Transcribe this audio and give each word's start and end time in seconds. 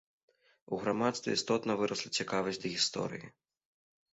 У 0.77 0.77
грамадстве 0.85 1.35
істотна 1.39 1.75
вырасла 1.81 2.09
цікавасць 2.21 2.61
да 2.65 2.73
гісторыі. 2.77 3.25